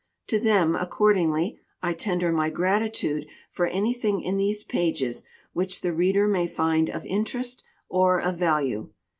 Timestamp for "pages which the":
4.63-5.93